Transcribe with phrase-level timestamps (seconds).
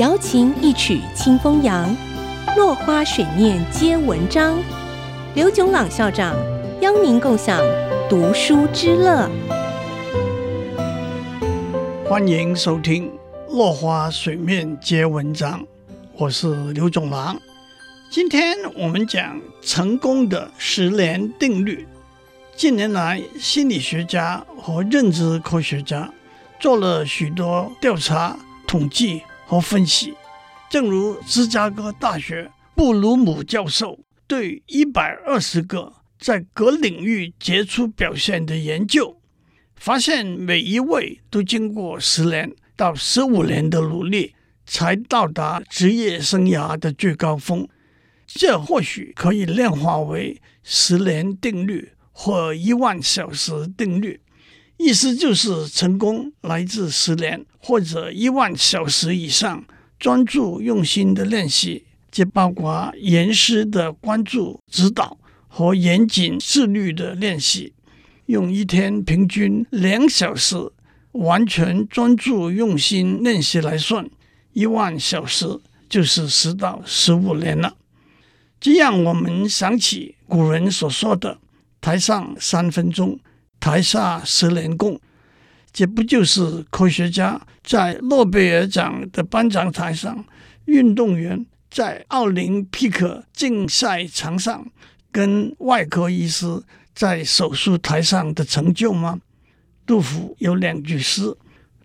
[0.00, 1.94] 瑶琴一曲清风扬，
[2.56, 4.58] 落花水面皆文章。
[5.34, 6.34] 刘炯朗校长
[6.80, 7.60] 邀您共享
[8.08, 9.28] 读书之乐。
[12.08, 13.12] 欢迎收听
[13.54, 15.60] 《落花水面皆文章》，
[16.16, 17.38] 我是刘炯朗。
[18.10, 21.86] 今天我们讲成功的十年定律。
[22.56, 26.10] 近年来，心理学家和认知科学家
[26.58, 28.34] 做了许多调查、
[28.66, 29.20] 统计。
[29.50, 30.14] 和分析，
[30.70, 39.20] 正如芝加哥大学布鲁姆教授对一百二十个在各领域杰出表现的研究，
[39.74, 44.36] 发现每一位都经过十年到十五年的努力，
[44.66, 47.68] 才到达职业生涯的最高峰。
[48.28, 54.20] 这或许可以量化为十年定律或一万小时定律。
[54.76, 59.64] 意思就是，成功来自十年或者一万小时以上
[59.98, 67.74] 专注用心的练习，既包括严师的关注指导和严谨自律的练习。
[68.26, 70.56] 用一天平均两小时
[71.12, 74.08] 完全专注用心练习来算，
[74.52, 75.46] 一万小时
[75.88, 77.76] 就是十到十五年了。
[78.60, 81.38] 这让，我们想起古人所说的
[81.80, 83.18] “台上三分钟”。
[83.60, 84.98] 台下十年功，
[85.72, 90.24] 这不就是科学家在诺贝尔奖的颁奖台上，
[90.64, 94.66] 运动员在奥林匹克竞赛场上，
[95.12, 96.62] 跟外科医师
[96.94, 99.20] 在手术台上的成就吗？
[99.86, 101.36] 杜甫有两句诗：“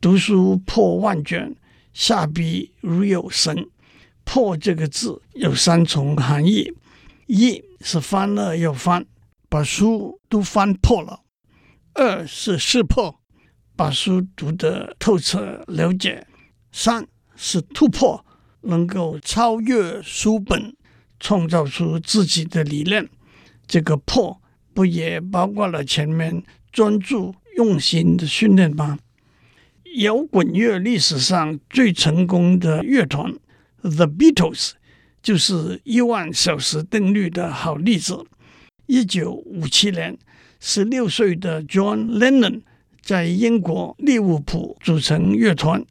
[0.00, 1.54] 读书破万卷，
[1.92, 3.68] 下笔如有神。”
[4.24, 6.72] 破这个字有三重含义：
[7.26, 9.04] 一是翻了又翻，
[9.48, 11.20] 把书都翻破了。
[11.94, 13.19] 二是识破，
[13.80, 16.22] 把书读得透彻了解；
[16.70, 18.22] 三是突破，
[18.60, 20.76] 能够超越书本，
[21.18, 23.08] 创造出自己的理念。
[23.66, 24.38] 这个破
[24.74, 28.98] 不也包括了前面专注用心的训练吗？
[29.96, 33.32] 摇滚乐历史上最成功的乐团
[33.80, 34.72] The Beatles
[35.22, 38.26] 就是一万小时定律的好例子。
[38.84, 40.18] 一九五七年。
[40.62, 42.60] 十六岁的 John Lennon
[43.10, 45.84] 在英国利物浦组成乐团，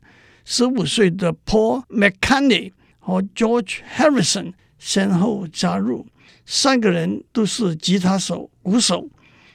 [0.45, 6.07] 十五岁的 Paul McCartney 和 George Harrison 先后加入，
[6.45, 9.09] 三个人都是吉他手、鼓手。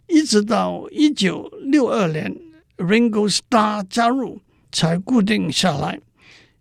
[0.08, 2.36] 一直到一九六二年
[2.76, 5.98] Ringo Starr 加入，才固定下来。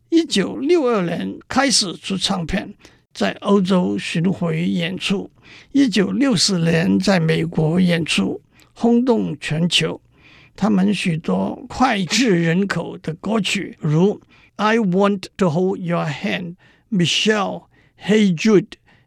[0.07, 2.73] 一九六二年开始出唱片，
[3.13, 5.29] 在欧洲巡回演出。
[5.73, 8.39] 一九六四年在美国演出。
[8.75, 10.01] 轰动全球，
[10.55, 14.15] 他们许多脍炙人口的歌曲，如
[14.55, 16.55] 《I Want to Hold Your Hand》、
[16.91, 17.33] 《Michelle》、
[17.99, 18.61] 《Hey Jude》、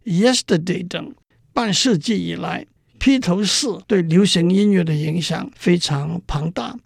[0.34, 1.14] 《Yesterday》等。
[1.52, 2.66] 半世纪以来，
[2.98, 6.76] 披头士对流行音乐的影响非常庞大。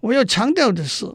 [0.00, 1.06] 我要强调的是，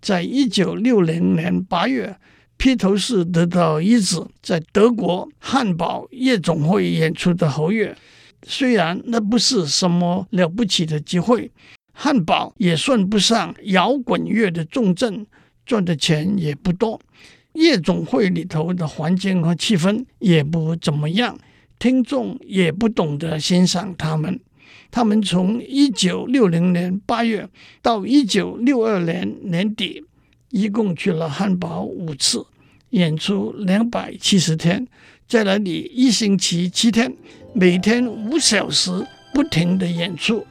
[0.00, 2.18] 在一九六零年八月，
[2.56, 7.96] 披头士得到一纸在德国汉堡夜总会演出的合约。
[8.46, 11.50] 虽然那不是什么了不起的机会，
[11.96, 15.26] 汉堡也算不上摇滚乐的重镇，
[15.64, 17.00] 赚的钱也不多。
[17.52, 21.38] 夜总会里头的环境和气氛也不怎么样，
[21.78, 24.40] 听众也不懂得欣赏他们。
[24.90, 27.48] 他们从一九六零年八月
[27.80, 30.04] 到一九六二年年底，
[30.50, 32.44] 一共去了汉堡五次，
[32.90, 34.86] 演出两百七十天，
[35.28, 37.14] 在那里一星期七天。
[37.54, 38.90] 每天五小时
[39.32, 40.44] 不停的演出，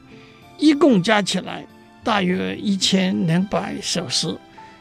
[0.58, 1.64] 一共加起来
[2.02, 4.36] 大约一千两百小时，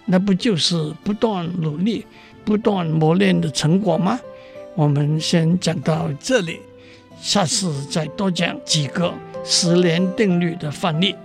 [0.05, 2.05] 那不就是不断努力、
[2.43, 4.19] 不断磨练的成果吗？
[4.75, 6.59] 我们先讲到这里，
[7.21, 9.13] 下次再多讲几个
[9.43, 11.15] 十年定律的范例。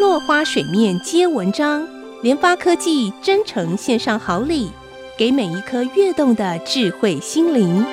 [0.00, 1.86] 落花水面皆文章，
[2.22, 4.70] 联发科技真诚献上好礼，
[5.16, 7.84] 给每一颗跃动的智慧心灵。